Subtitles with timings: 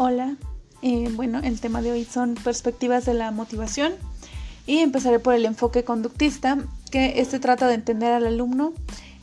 [0.00, 0.36] Hola,
[0.80, 3.94] eh, bueno, el tema de hoy son perspectivas de la motivación
[4.64, 6.56] y empezaré por el enfoque conductista,
[6.92, 8.72] que este trata de entender al alumno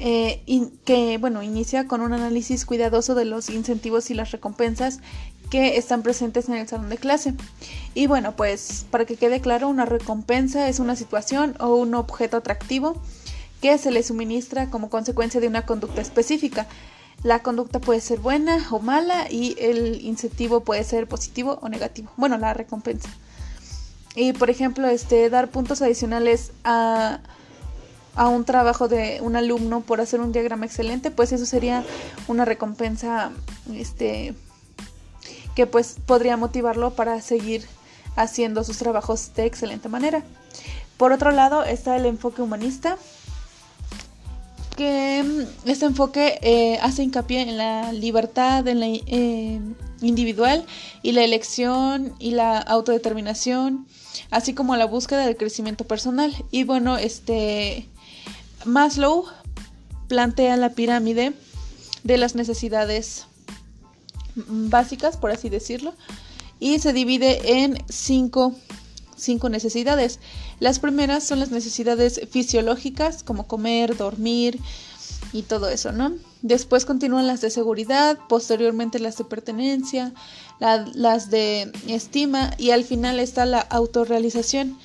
[0.00, 0.42] eh,
[0.84, 4.98] que, bueno, inicia con un análisis cuidadoso de los incentivos y las recompensas
[5.50, 7.34] que están presentes en el salón de clase.
[7.94, 12.38] Y bueno, pues para que quede claro, una recompensa es una situación o un objeto
[12.38, 13.00] atractivo
[13.62, 16.66] que se le suministra como consecuencia de una conducta específica.
[17.26, 22.08] La conducta puede ser buena o mala y el incentivo puede ser positivo o negativo.
[22.16, 23.08] Bueno, la recompensa.
[24.14, 27.18] Y por ejemplo, este, dar puntos adicionales a,
[28.14, 31.84] a un trabajo de un alumno por hacer un diagrama excelente, pues eso sería
[32.28, 33.32] una recompensa
[33.74, 34.36] este,
[35.56, 37.66] que pues podría motivarlo para seguir
[38.14, 40.22] haciendo sus trabajos de excelente manera.
[40.96, 42.98] Por otro lado está el enfoque humanista,
[44.76, 49.60] que mm, este enfoque eh, hace hincapié en la libertad eh,
[50.00, 50.64] individual
[51.02, 53.86] y la elección y la autodeterminación,
[54.30, 56.32] así como la búsqueda del crecimiento personal.
[56.50, 57.88] Y bueno, este
[58.64, 59.24] Maslow
[60.08, 61.32] plantea la pirámide
[62.04, 63.26] de las necesidades
[64.36, 65.94] básicas, por así decirlo,
[66.60, 68.54] y se divide en cinco
[69.16, 70.20] cinco necesidades.
[70.60, 74.60] Las primeras son las necesidades fisiológicas, como comer, dormir
[75.32, 76.12] y todo eso, ¿no?
[76.42, 80.12] Después continúan las de seguridad, posteriormente las de pertenencia,
[80.60, 84.78] las de estima y al final está la autorrealización.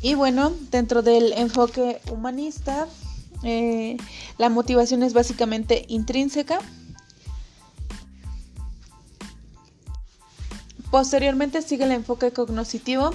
[0.00, 2.86] Y bueno, dentro del enfoque humanista,
[3.42, 3.96] eh,
[4.38, 6.60] la motivación es básicamente intrínseca.
[10.90, 13.10] Posteriormente sigue el enfoque cognoscitivo,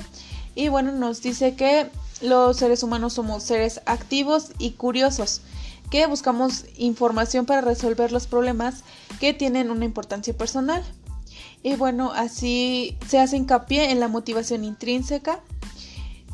[0.56, 1.90] y bueno, nos dice que
[2.22, 5.42] los seres humanos somos seres activos y curiosos,
[5.90, 8.84] que buscamos información para resolver los problemas
[9.20, 10.84] que tienen una importancia personal.
[11.64, 15.40] Y bueno, así se hace hincapié en la motivación intrínseca.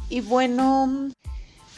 [0.09, 1.11] Y bueno,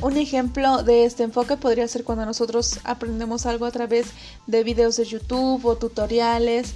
[0.01, 4.07] un ejemplo de este enfoque podría ser cuando nosotros aprendemos algo a través
[4.47, 6.73] de videos de YouTube o tutoriales.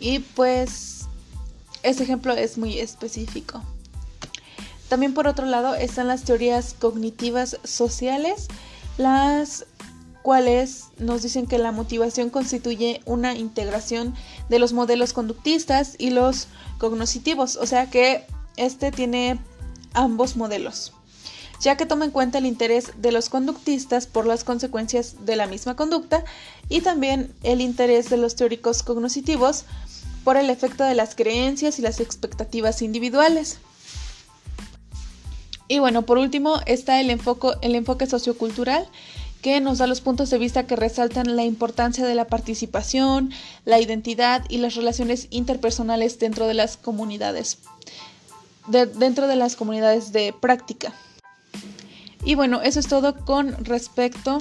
[0.00, 1.06] Y pues,
[1.82, 3.62] este ejemplo es muy específico.
[4.94, 8.46] También por otro lado están las teorías cognitivas sociales,
[8.96, 9.66] las
[10.22, 14.14] cuales nos dicen que la motivación constituye una integración
[14.48, 16.46] de los modelos conductistas y los
[16.78, 18.24] cognitivos, o sea que
[18.56, 19.40] este tiene
[19.94, 20.92] ambos modelos,
[21.58, 25.48] ya que toma en cuenta el interés de los conductistas por las consecuencias de la
[25.48, 26.22] misma conducta
[26.68, 29.64] y también el interés de los teóricos cognitivos
[30.22, 33.58] por el efecto de las creencias y las expectativas individuales.
[35.68, 38.86] Y bueno, por último está el enfoque, el enfoque sociocultural
[39.44, 43.30] que nos da los puntos de vista que resaltan la importancia de la participación,
[43.66, 47.58] la identidad y las relaciones interpersonales dentro de las comunidades,
[48.66, 50.94] dentro de las comunidades de práctica.
[52.24, 54.40] Y bueno, eso es todo con respecto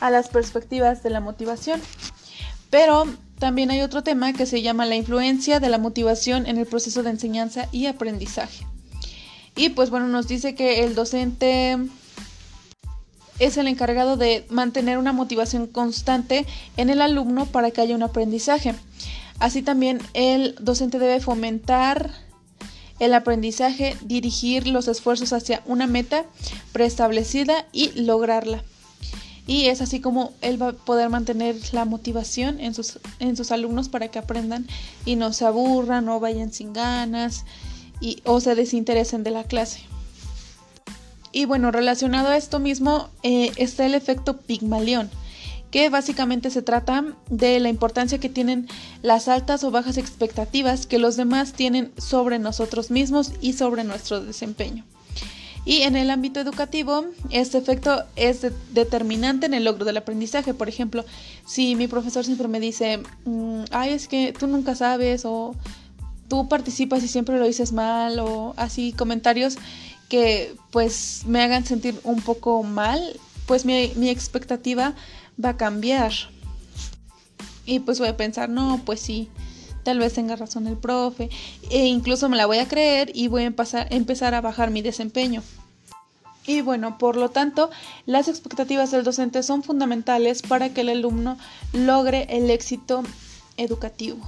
[0.00, 1.80] a las perspectivas de la motivación.
[2.68, 3.06] Pero
[3.38, 7.04] también hay otro tema que se llama la influencia de la motivación en el proceso
[7.04, 8.66] de enseñanza y aprendizaje.
[9.54, 11.78] Y pues bueno, nos dice que el docente
[13.38, 16.46] es el encargado de mantener una motivación constante
[16.76, 18.74] en el alumno para que haya un aprendizaje.
[19.38, 22.10] Así también el docente debe fomentar
[22.98, 26.24] el aprendizaje, dirigir los esfuerzos hacia una meta
[26.72, 28.62] preestablecida y lograrla.
[29.44, 33.50] Y es así como él va a poder mantener la motivación en sus, en sus
[33.50, 34.68] alumnos para que aprendan
[35.04, 37.44] y no se aburran, no vayan sin ganas
[38.24, 39.80] o se desinteresen de la clase.
[41.32, 45.10] Y bueno, relacionado a esto mismo eh, está el efecto Pigmalión,
[45.70, 48.68] que básicamente se trata de la importancia que tienen
[49.02, 54.20] las altas o bajas expectativas que los demás tienen sobre nosotros mismos y sobre nuestro
[54.20, 54.84] desempeño.
[55.64, 60.54] Y en el ámbito educativo, este efecto es determinante en el logro del aprendizaje.
[60.54, 61.04] Por ejemplo,
[61.46, 65.54] si mi profesor siempre me dice, mm, ay, es que tú nunca sabes o
[66.32, 69.58] tú participas y siempre lo dices mal o así comentarios
[70.08, 74.94] que pues me hagan sentir un poco mal, pues mi, expectativa
[75.42, 76.10] va a cambiar.
[77.66, 79.28] Y pues voy a pensar, no, pues sí,
[79.82, 81.28] tal vez tenga razón el profe,
[81.68, 83.54] e incluso me la voy a creer y voy a
[83.90, 85.42] empezar a bajar mi desempeño.
[86.46, 87.68] Y bueno, por lo tanto,
[88.06, 91.36] las expectativas del docente son fundamentales para que el alumno
[91.74, 93.02] logre el éxito
[93.58, 94.26] educativo.